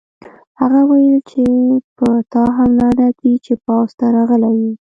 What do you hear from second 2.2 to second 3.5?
تا هم لعنت وي